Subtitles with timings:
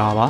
[0.00, 0.28] ္ဂလာပါ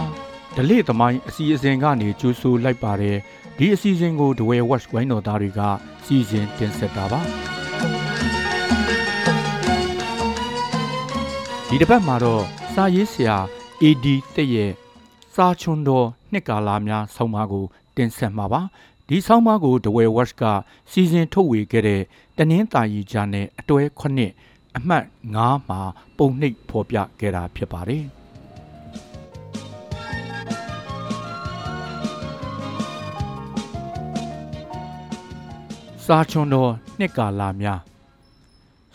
[0.57, 3.17] ဒလိသမိုင်းအစီအစဉ်ကနေကြိုးဆိုလိုက်ပါတယ်
[3.59, 5.61] ဒီအစီအစဉ်ကိုဒဝဲ watch ဝိုင်းတော်သားတွေက
[6.05, 7.21] စီစဉ်တင်ဆက်တာပါ
[11.69, 12.43] ဒီတစ်ပတ်မှာတော့
[12.75, 13.37] စာရေးဆရာ
[13.83, 14.73] AD တက်ရဲ့
[15.35, 17.65] စာချွန်တော်နှစ်ကာလာများဆောင်းပါးကို
[17.97, 18.61] တင်ဆက်မှာပါ
[19.09, 20.43] ဒီဆောင်းပါးကိုဒဝဲ watch က
[20.91, 22.03] စီစဉ်ထုတ်ဝေခဲ့တဲ့
[22.37, 25.05] တနင်္သာရီဂျာနယ်အတွဲ9အမှတ်
[25.37, 25.81] 9မှာ
[26.17, 28.20] ပုံနှိပ်ဖော်ပြခဲ့တာဖြစ်ပါတယ်
[36.13, 37.81] စာချွန်တော်နှစ်ကာလာများ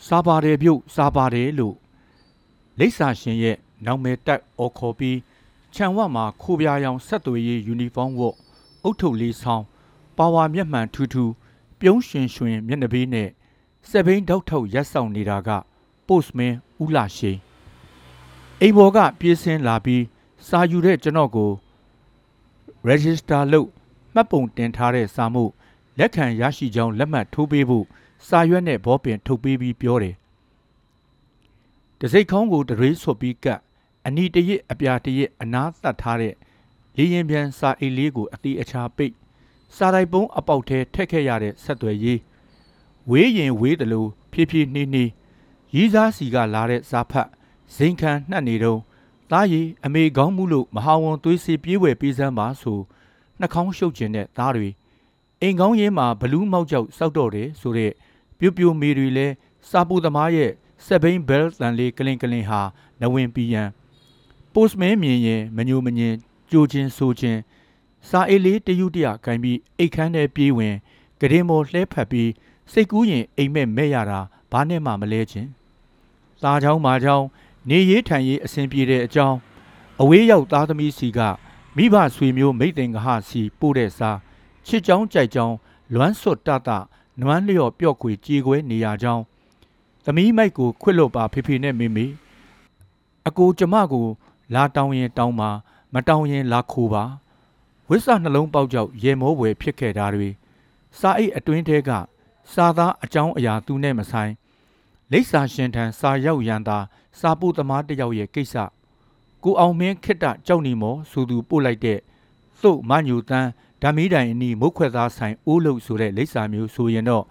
[0.06, 1.76] စာပါတယ်ပြုတ်စာပါတယ်လို့
[2.78, 5.18] လိပ်စာရှင်ရဲ့နောင်မယ်တက်အော်ခေါ်ပြီး
[5.74, 8.34] ခြံဝတ်မှာခိုးပြားရောင်ဆက်သွေးရေးယူနီဖောင်းဝတ်
[8.82, 9.64] အုတ်ထုပ်လေးဆောင်
[10.18, 11.32] ပါဝါမျက်မှန်ထူးထူး
[11.80, 13.28] ပြုံးရွှင်ရွှင်မျက်နှာပေးနဲ့
[13.88, 15.50] စက်ဘိန်းတောက်ထုတ်ရက်ဆောင်နေတာက
[16.06, 17.38] postman ဦးလာရှိန်
[18.60, 20.04] အိမ်ဘော်ကပြေးဆင်းလာပြီး
[20.46, 21.50] စာယူတဲ့ကျွန်တော်ကို
[22.88, 23.68] register လုပ်
[24.14, 25.44] မှတ်ပုံတင်ထားတဲ့စာမှု
[25.98, 27.86] လက်ခံရရှိကြောင်းလက်မှတ်ထိုးပေးဖို့
[28.26, 30.14] စာရွက်နဲ့ဘောပင်ထုတ်ပေးပြီးပြောတယ်။
[32.00, 33.60] တစိတ်ခေါင်းကိုတရေဆွပြီးကပ်
[34.06, 36.34] အနီတရစ်အပြာတရစ်အနားသတ်ထားတဲ့
[36.96, 39.14] လေရင်ပြန်စာအိတ်လေးကိုအတိအချာပိတ်
[39.76, 42.20] စာတိုက်ပုံးအပေါက်ထဲထက်ခဲ့ရတဲ့ဆက်သွယ်ရေး
[43.10, 45.10] ဝေးရင်ဝေးတယ်လို့ဖြည်းဖြည်းနှီးနှီး
[45.74, 47.28] ရီးစားစီကလာတဲ့စာဖတ်
[47.74, 48.80] ဇိမ်ခံနှက်နေတော့
[49.30, 52.78] သားရီအမေကောင်းမှုလို့မဟာဝန်သွေးစီပြေးဝယ်ပေးစမ်းပါဆို
[53.40, 54.68] နှာခေါင်းရှုပ်ကျင်တဲ့သားတွေ
[55.42, 57.92] အိမ်ကောင်းရင်းမှာဘလူးမောက်ကြောက်စောက်တော့တယ်ဆိုတဲ့
[58.38, 59.26] ပြိုပြိုမေတွေလဲ
[59.68, 60.50] စာပူသမားရဲ့
[60.84, 62.60] စက်ဘိန်းဘဲလ်တန်လေးကလင်ကလင်ဟာ
[63.00, 63.62] နဝင်ပီယံ
[64.52, 66.14] ပို့စမဲမြင်ရင်မညိုမညင်
[66.50, 67.40] ကြိုချင်းဆိုချင်း
[68.08, 70.74] စာအိတ်လေးတယူတရခိုင်းပြီးအိတ်ခမ်းထဲပြေးဝင်
[71.20, 72.30] ကရင်မော်လှဲဖက်ပြီး
[72.72, 74.20] စိတ်ကူးရင်အိမ်မက်မဲ့ရတာ
[74.52, 75.48] ဘာနဲ့မှမလဲချင်း
[76.42, 77.26] သားချောင်းမာချောင်း
[77.68, 79.38] နေရေးထိုင်ရေးအဆင်ပြေတဲ့အကြောင်း
[80.00, 81.20] အဝေးရောက်သားသမီးစီက
[81.76, 84.18] မိဘဆွေမျိုးမိတ်တင်ကဟစီပို့တဲ့စား
[84.66, 85.54] ချစ်ချောင်းကြိုက်ချောင်း
[85.94, 86.70] လွမ်းစွတ်တတ
[87.20, 89.22] နွမ်းလျော့ပျော့ခွေကြေခွဲနေရကြောင်း
[90.04, 92.06] သမီးမိုက်ကိုခွတ်လွတ်ပါဖေဖေနဲ့မေမေ
[93.28, 94.06] အကိုကျမကို
[94.54, 95.50] လာတောင်းရင်တောင်းပါ
[95.92, 97.04] မတောင်းရင်လာခိုးပါ
[97.88, 100.28] ဝိဆနှလုံးပေါက်ကြောက်ရေမောဝယ်ဖြစ်ခဲ့တာတွေ
[100.98, 101.90] စာအိတ်အတွင်းထဲက
[102.52, 104.32] စာသားအကြောင်းအရာသူနဲ့မဆိုင်
[105.12, 106.78] လိပ်စာရှင်ထံစာရောက်ရန်သာ
[107.20, 108.54] စာပို့သမားတယောက်ရဲ့ကိစ္စ
[109.42, 111.98] ကိုအောင်မင်းခစ်တကြောက်နေမောဆိုသူပို့လိုက်တဲ့
[112.62, 113.50] သို့မညူတန်း
[113.82, 117.24] ဓာမီတိုင်အနီးမုတ်ခွက်သားဆိုင်အိုးလို့ဆိုတဲ့လိပ်စာမျိုးဆိုရင်တော့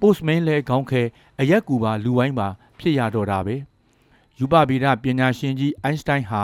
[0.00, 1.02] postman လဲခေါင်းခဲ
[1.40, 2.48] အရက်ကူပါလူဝိုင်းပါ
[2.78, 3.56] ဖြစ်ရတော့တာပဲ
[4.38, 6.42] ယူပဗေဒပညာရှင်ကြီးအိုင်းစတိုင်းဟာ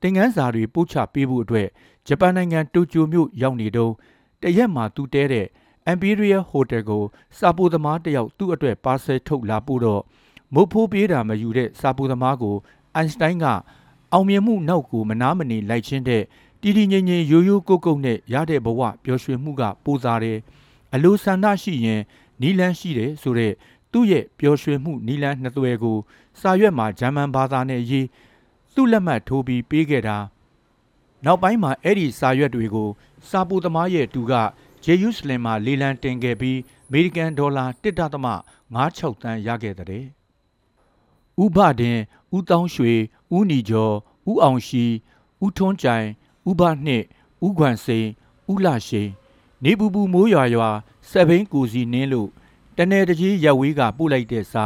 [0.00, 1.68] သင်ခန်းစာတွေပို့ချပေးဖို့အတွက်
[2.06, 3.92] ဂျပန်နိုင်ငံတိုကျိုမြို့ရောက်နေတော့
[4.42, 5.46] တရက်မှာသူတဲတဲ့
[5.92, 7.02] Imperial Hotel ကို
[7.38, 10.02] စာပိုသမားတယောက်သူ့အတွက်ပါဆယ်ထုတ်လာပို့တော့
[10.54, 12.56] မုတ်ဖိုးပြေးတာမယူတဲ့စာပိုသမားကို
[12.94, 13.46] အိုင်းစတိုင်းက
[14.12, 16.22] အောင်မြင်မှုနောက်ကိုမနာမနေလိုက်ချင်းတဲ့
[16.62, 20.38] တီတီငင်ငင်ရိုးရိုးကုတ်ကုတ်နဲ့ရတဲ့ဘဝပျော်ရွှင်မှုကပိုစားတယ်
[20.94, 22.02] အလိုဆန္ဒရှိရင်
[22.42, 23.52] နီလန်းရှိတယ်ဆိုတဲ့
[23.92, 25.98] သူ့ရဲ့ပျော်ရွှင်မှုနီလန်းနှစ်သွဲကို
[26.40, 28.06] စာရွက်မှာဂျာမန်ဘာသာနဲ့ရေး
[28.74, 30.18] သူ့လက်မှတ်ထိုးပြီးပေးခဲ့တာ
[31.24, 32.88] နောက်ပိုင်းမှာအဲ့ဒီစာရွက်တွေကို
[33.28, 34.32] စာပူသမားရဲ့တူက
[34.84, 40.04] ဂျေယုစလင်မှာလေလံတင်ခဲ့ပြီးအမေရိကန်ဒေါ်လာ1.56တန်းရခဲ့တဲ့
[41.42, 41.98] ဥပဒင်
[42.36, 42.92] ဦးတောင်းရွှေ
[43.36, 43.94] ဦးနီကျော်
[44.30, 44.84] ဦးအောင်ရှိ
[45.44, 46.06] ဦးထွန်းကြိုင်
[46.50, 47.04] ဥပနှစ်
[47.46, 48.08] ဥခွန်စိန်
[48.52, 49.10] ဥလရှိန်
[49.64, 50.70] နေပူပူမိုးရွာရွာ
[51.10, 52.28] စက်ဘိန်းကိုစီနင်းလို့
[52.76, 54.64] တနယ်တကြီးရက်ဝေးကပို့လိုက်တဲ့စာ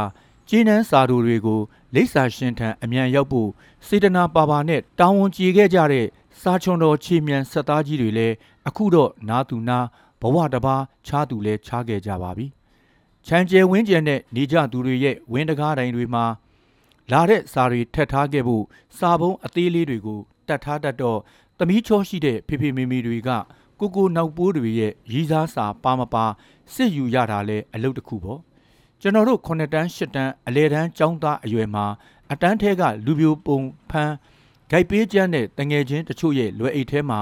[0.49, 1.61] ကျင်းနှန်းစာတို့တွေကို
[1.95, 3.49] လိပ်စာရှင်ထံအမြန်ရောက်ဖို့
[3.87, 6.05] စေတနာပါပါနဲ့တောင်းဝန်ကြေခဲ့ကြတဲ့
[6.41, 8.35] စာချွန်တော်ချီမြန်ဆက်သားကြီးတွေလည်း
[8.67, 9.79] အခုတော့နာသူနာ
[10.21, 10.75] ဘဝတပါ
[11.05, 12.47] ချားသူလဲချားခဲ့ကြပါပြီ။
[13.27, 16.25] ချမ်းကျဲဝင်းကျန်တဲ့နေကြသူတွေရဲ့ဝင်းတကားတိုင်းတွေမှာ
[17.11, 18.63] လာတဲ့စာတွေထက်ထားခဲ့ဖို့
[18.97, 21.19] စာပုံးအသေးလေးတွေကိုတတ်ထားတတ်တော့
[21.59, 23.29] သမီးချောရှိတဲ့ဖေဖေမေမေတွေက
[23.79, 26.25] ကိုကိုနောက်ပိုးတွေရဲ့ရီးစားစာပါမပါ
[26.73, 28.39] စစ်ယူရတာလဲအလုပ်တစ်ခုပေါ့
[29.01, 31.85] ကျွန်တော်တို့9တန်း10တန်းအလဲတန်းចောင်းသားအရွယ်မှာ
[32.31, 33.59] အတန်းထဲကလူပြိုပုံ
[33.89, 34.15] ဖန်း
[34.71, 37.19] ဂိုက်ပေးကျန်းတဲ့တငယ်ချင်းတချို့ရဲ့လွယ်အိတ်ထဲမှာ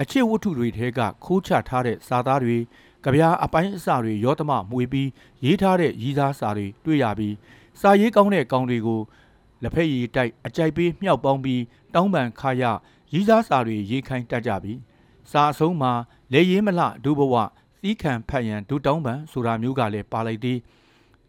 [0.00, 2.56] အချစ်ဝတ္ထုတွေထဲကခိုးချထားတဲ့စာသားတွေ
[3.04, 5.08] ကြပြားအပိုင်းအစတွေရောသမမှွေပြီး
[5.44, 7.34] ရေးထားတဲ့ရီးစားစာတွေတွေ့ရပြီး
[7.80, 9.00] စာရေးကောင်းတဲ့ကောင်တွေကို
[9.62, 11.62] လက်ဖက်ရည်တိုက်အကြိုက်ပေးမြှောက်ပေါင်းပြီး
[11.94, 12.64] တောင်းပန်ခါရ
[13.12, 14.74] ရီးစားစာတွေရေးခိုင်းတတ်ကြပြီ
[15.30, 15.92] စာအဆုံးမှာ
[16.32, 17.34] လေရေးမလဒုဘဝ
[17.82, 20.58] သီးခံဖတ်ရန်ဒုတောင်းပန်ဆိုတာမျိုးကလည်းပါလိုက်သေး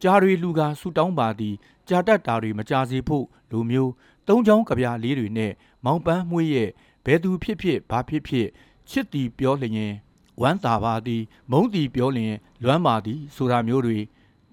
[0.01, 1.55] ကြားတွေလူကဆူတောင်းပါသည်
[1.87, 3.91] ကြာတတ်တာတွေမကြစေဖို့လူမျိုး
[4.27, 5.51] သုံးချောင်းကြပြလေးတွေနဲ့
[5.85, 6.69] မောင်ပန်းမှုရဲ့
[7.05, 8.47] ဘဲသူဖြစ်ဖြစ်ဘာဖြစ်ဖြစ်
[8.89, 9.93] ချစ်တီပြောလျင်
[10.41, 13.99] ဝမ်းသာပါသည် မုန်းတီပြောလျင် လွမ်းပါသည်ဆိုတာမျိုးတွေ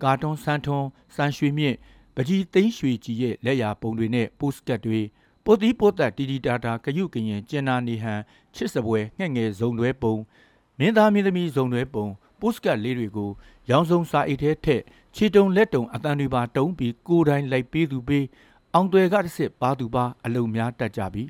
[0.03, 1.77] ကာတွန်းဆန်းထွန်းစံရွှေမြင့်
[2.15, 5.01] ပကြီးသိန်းရွှေကြီးရဲ့လက်ရာပုံတွေနဲ့ပို့စကတ်တွေ
[5.49, 8.21] ပိုတိပိုသက်တီတီတာတာကယုကရင်ကျင်နာနေဟန်
[8.55, 10.17] ချစ်စပွဲငှက်ငယ်ဇုံတွဲပုံ
[10.79, 12.07] မင်းသားမင်းသမီးဇုံတွဲပုံ
[12.41, 13.31] ပိုစကတ်လေးတွေကို
[13.71, 14.83] ရောင်စုံစာအိတ်ထဲထက်
[15.15, 18.25] ခြေတုံလက်တုံအတန်တွေပါတုံးပြီးကိုယ်တိုင်လိုက်ပေးသူပေး
[18.75, 21.25] အောင်တွေကတစ်စစ်ပါသူပါအလုံများတက်ကြပြီ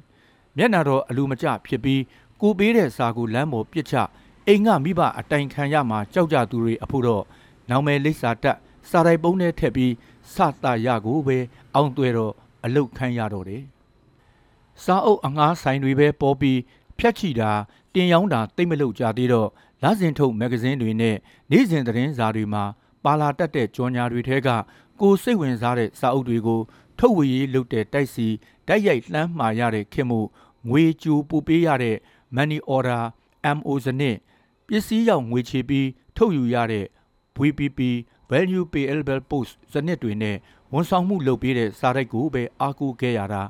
[0.56, 2.02] မျက်နာတော့အလူမကျဖြစ်ပြီး
[2.40, 3.96] ကိုပေးတဲ့စာကိုလမ်းပေါ်ပြစ်ချ
[4.46, 7.24] အိမ်ကမိဘအတိုင်ခံရမှာကြောက်ကြသူတွေအဖို့တော့
[7.70, 8.56] နောင်မယ်လိပ်စာတက်
[8.90, 9.92] စာတိုင်ပုံးနဲ့ထက်ပြီး
[10.34, 11.38] စတာရကိုပဲ
[11.74, 12.32] အောင်တွေတော့
[12.64, 13.62] အလုတ်ခန်းရတော့တယ်
[14.84, 16.60] စာအုပ်အငှားဆိုင်တွေပဲပေါ်ပြီး
[16.98, 17.52] ဖြတ်ချီတာ
[17.94, 19.48] တင်ရောင်းတာတိတ်မလုတ်ကြသေးတော့
[19.82, 21.16] လစဉ်ထုတ်မဂ္ဂဇင်းတွေနဲ့
[21.50, 22.64] နေ့စဉ်သတင်းစာတွေမှာ
[23.04, 24.48] ပါလာတက်တဲ့ကြော်ညာတွေထဲက
[25.00, 26.60] ကိုစိတ်ဝင်စားတဲ့စာအုပ်တွေကို
[26.98, 28.26] ထုတ်ဝေရေးလုပ်တဲ့တိုက်စီ
[28.68, 30.20] တိုက်ရိုက်လှမ်းမှာရတဲ့ခင်မှု
[30.68, 31.96] ငွေကြိုပို့ပေးရတဲ့
[32.36, 33.02] money order
[33.56, 34.16] MO စနစ်
[34.66, 36.86] ပစ္စည်းရောက်ငွေချေပြီးထုတ်ယူရတဲ့
[37.38, 37.80] VPP
[38.30, 40.36] value payable post စနစ်တွေနဲ့
[40.72, 43.42] ဝန်ဆောင်မှုလုပ်ပေးတဲ့စာတိုက်ကိုပဲအားကိုးခဲ့ရတာ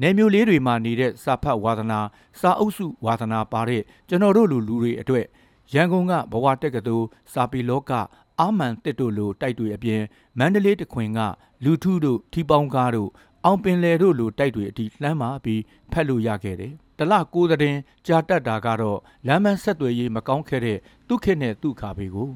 [0.00, 2.00] နေမျိုးလေးတွေမှာနေတဲ့စာဖတ်ဝါသနာ
[2.40, 5.26] စာအုပ်စုဝါသနာပါတဲ့ကျွန်တော်တို့လူလူတွေအတွက်
[5.74, 6.96] ရန်ကုန်ကဘဝတက်ကတူ
[7.32, 7.92] စာပေလောက
[8.40, 10.02] အာမန်တစ်တို့လိုတိုက်တွေအပြင်
[10.38, 11.20] မန္တလေးတခွင်က
[11.64, 13.10] လူထုတို့ထီပေါင်းကားတို့
[13.44, 15.62] အောင်ပင်လယ်တို့လိုတိုက်တွေအထိလှမ်းမာပြီး
[15.92, 17.76] ဖက်လို့ရခဲ့တယ်။တလကိုးတဲ့
[18.06, 22.30] ကြာတက်တာကတော့လမ်းမဆက်သွယ်ရေးမကောင်းခဲ့တဲ့သူခေတ်နဲ့သူခါပေကို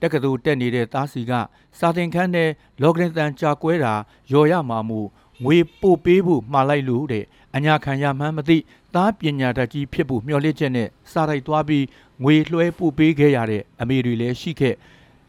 [0.00, 1.32] တက္ကသိုလ်တက်နေတဲ့သားစီက
[1.78, 2.44] စာသင်ခန်းထဲ
[2.82, 3.94] လော့ဂရန်တန်ကြာကွဲတာ
[4.32, 5.00] ရော်ရမှာမှု
[5.44, 7.24] ငွေပို့ပေးဖို့မှားလိုက်လို့တဲ့
[7.56, 8.58] အညာခံရမှန်းမသိ
[8.94, 11.84] သားပညာတတ်ကြီးဖြစ်ဖို့မျှော်လင့်ချက်နဲ့စာရိုက်သွားပြီး
[12.22, 14.74] ငွေလွှဲပို့ပေးခဲ့ရတဲ့အမေတွေလည်းရှိခဲ့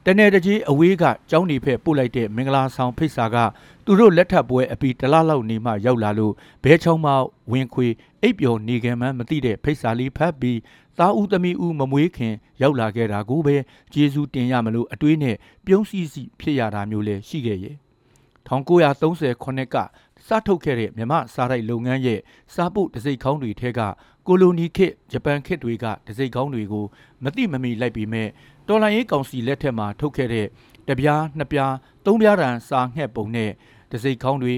[0.05, 3.37] တနေ့တကြီးအဝေးကကျောင်းနေဖက်ပို့လိုက်တဲ့မင်္ဂလာဆောင်ဖိတ်စာက
[3.85, 7.13] သူတို့လက်ထပ်ပွဲအပြီးတလားလောက်နေမှရောက်လာလို့ဘဲချောင်းမှ
[7.51, 7.87] ဝင်ခွေ
[8.21, 10.59] အိပ်ပျော်နေခံမှန်းမသိတဲ့ဖိတ်စာလေးဖတ်ပြီး
[10.99, 13.55] သားဦးသမီးဦးမမွေးခင်ရောက်လာခဲ့တာကိုပဲ
[13.93, 15.35] ကျေးဇူးတင်ရမလို့အတွေးနဲ့
[15.65, 17.75] ပြုံးစီစီဖြစ်ရတာမျိုးလည်းရှိခဲ့ရဲ့
[18.47, 19.75] 1930ခုနှစ်က
[20.27, 22.19] စထုတ်ခဲ့တဲ့မြမစားရိုက်လုပ်ငန်းရဲ့
[22.53, 23.79] စားပုတ်တစိတ်ခေါင်းတွေထဲက
[24.27, 26.85] ကိုလိုနီခေတ်ဂျပန်ခေတ်တွေကတစိတ်ခေါင်းတွေကို
[27.23, 28.27] မတိမမီလိုက်ပြီးမဲ့
[28.67, 30.47] တော်လိုင်းရေးကောင်စီလက်ထက်မှာထုတ်ခဲ့တဲ့
[30.89, 31.73] တပြားနှစ်ပြား
[32.05, 33.51] သုံးပြားတန်စာငှက်ပုံနဲ့
[33.91, 34.55] တစိတ်ခေါင်းတွေ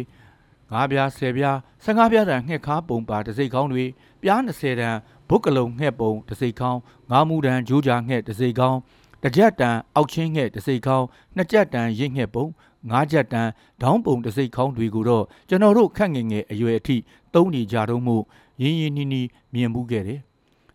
[0.72, 3.86] ငါးပြားဆယ်ပြားဆယ်ငါးပြားတန်ငှက်ခါပုံပါတစိတ်ခေါင်းတွေ
[4.22, 4.98] ပြား20တန်
[5.30, 6.80] ဘုတ်ကလုံငှက်ပုံတစိတ်ခေါင်း
[7.12, 8.80] ငါးမူတန်ဂျိုးကြာငှက်တစိတ်ခေါင်း
[9.24, 11.06] တကြက်တန်အောက်ချင်းငှက်တစိတ်ခေါင်း
[11.36, 12.46] နှစ်ကြက်တန်ရင့်ငှက်ပုံ
[12.90, 13.52] ငါးချက်တန်း
[13.82, 16.98] ဒေါင်းပုံတစိတ်ခေါင်းတွေကိုတော့ကျွန်တော်တို့ခန့်ငယ်ငယ်အရွယ်အထိ
[17.34, 18.16] သုံးနေကြတော့မှု
[18.62, 20.20] ရင်းရင်းနှီးနှီးမြင်မှုခဲ့တယ်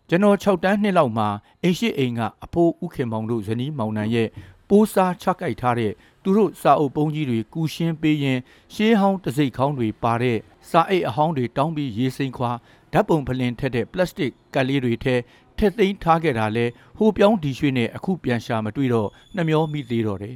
[0.09, 1.27] ကျွန်တော်6တန်းနှစ်လောက်မှာ
[1.63, 4.27] အိမ်ရှိအိမ်ကအဖိုးဥခင်မောင်တို့ဇနီးမောင်နှံရဲ့
[4.69, 8.39] ပိုးစားချကိုက်ထားတဲ့သူတို့စာအုပ်ပုံးကြီးတွေကူရှင်းပေးရင်
[8.73, 10.37] ရှေးဟောင်းတစိတ်ခေါင်းတွေပါတဲ့
[10.69, 12.51] စာအိတ်အဟောင်းတွေတောင်းပြီးရေးစိမ်ခွာ
[12.93, 15.15] ဓာတ်ပုံဖလင်ထက်တဲ့ပလတ်စတစ်ကတ်လေးတွေထဲ
[15.57, 16.65] ထက်သိမ်းထားခဲ့တာလဲ
[16.97, 20.35] ဟိုပြောင်းဒီရွှေနဲ့အခုပြန်ရှာမတွေ့တော့နှမျောမိသေးတော့တယ်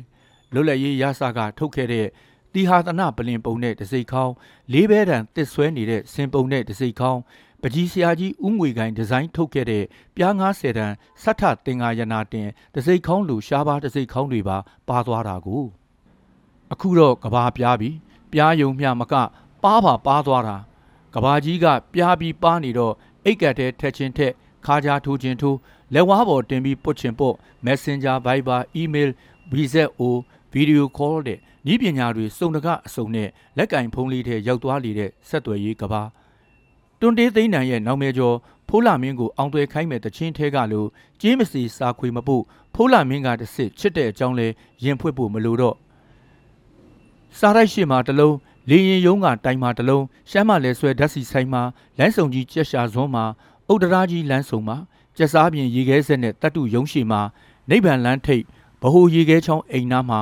[0.54, 2.08] လွတ်လပ်ရေးရစကထုတ်ခဲ့တဲ့
[2.54, 4.34] တီဟာသနပလင်ပုံနဲ့တစိတ်ခေါင်း
[4.74, 7.22] လေးဘဲတံတစ်ဆွဲနေတဲ့စင်ပုံနဲ့တစိတ်ခေါင်း
[7.62, 9.84] ပကြီးဆရာကြီးဦးငွေကိုင်ဒီဇိုင်းထုတ်ခဲ့တဲ့
[10.16, 14.58] ပြား90တန်စထတင်္ဂါယနာတင်တစိတ်ခေါင်းလူရှားပါတစိတ်ခေါင်းတွေပါ
[14.90, 15.64] ပါသွားတာကို
[16.72, 17.90] အခုတော့ကဘာပြားပြီ
[18.32, 19.14] ပြားယုံမျှမက
[19.64, 20.58] ပါပါပါသွားတာ
[21.16, 22.94] ကဘာကြီးကပြားပြီးပါနေတော့
[23.26, 24.34] အိတ်ကတ်တဲ့ထက်ချင်းထက်
[24.66, 25.58] ခါကြားထိုးချင်းထိုး
[25.94, 27.36] လက်ဝါးပေါ်တင်ပြီးပုတ်ချင်ပုတ်
[27.66, 29.10] Messenger Viber Email
[29.52, 30.02] VZO
[30.54, 31.40] ဗီဒီယိုခေါ်တဲ့
[31.72, 36.04] ဤပညာတွေစုံတကအစုံနဲ့လက်ကင်ဖုံးလေးထဲရောက်သွားလေတဲ့ဆက်သွယ်ရေးကဘာ
[37.00, 38.36] တွန်တေးသိန်းတန်ရဲ့နောက်မဲကျော်
[38.68, 40.88] ဖိုးလာမင်းကိုအောင်သွဲခိုင်းမဲ့တချင်းထဲကလို့
[41.22, 42.44] ကြေးမစီစာခွေမပုတ်
[42.74, 44.48] ဖိုးလာမင်းကတစ်စစ်ချစ်တဲ့အကြောင်းလဲ
[44.84, 45.76] ရင်ဖွင့်ဖို့မလိုတော့
[47.40, 48.36] စားရိုက်ရှိမှာတလုံး
[48.70, 51.62] လေရင်ယုံကတိုင်မှာတလုံးရှမ်းမလဲဆွဲဓာတ်စီဆိုင်မှာ
[51.98, 53.26] လမ်းဆောင်ကြီးကြက်ရှာဇွန်းမှာ
[53.68, 54.78] အုတ်တရာကြီးလမ်းဆောင်မှာ
[55.18, 57.22] ကျက်စားပြင်ရေခဲဆက်နဲ့တတ်တူယုံရှိမှာ
[57.70, 58.44] နိဗ္ဗာန်လမ်းထိပ်
[58.82, 60.22] ဗဟိုရေခဲချောင်းအိမ်နာမှာ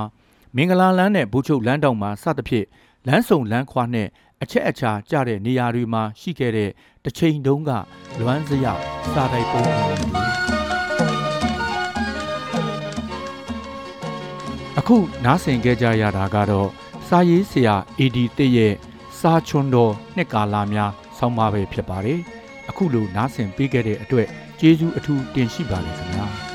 [0.55, 2.67] မင်္ဂလာလမ်းနဲ့ဘူချုပ်လမ်းတောင်မှာစသဖြင့်
[3.07, 4.07] လမ်းစုံလမ်းခွာနဲ့
[4.41, 6.69] အချက်အချာကျတဲ့နေရာတွေမှာရှိခဲ့တဲ့
[7.03, 7.71] တစ်ချိန်တုန်းက
[8.19, 8.81] လွမ်းစရောက်
[9.11, 9.65] စာတိုက်ပုံ
[14.77, 16.69] အခုနားဆင်ခဲ့ကြရတာကတော့
[17.07, 18.73] စာရေးဆရာ AD တစ်ရဲ့
[19.19, 22.19] စာချွန်တော်နှစ်ကာလများဆောင်းပါပဲဖြစ်ပါတယ်
[22.69, 24.27] အခုလိုနားဆင်ပေးခဲ့တဲ့အတွက်
[24.59, 26.50] ကျေးဇူးအထူးတင်ရှိပါတယ်ခင်ဗျာ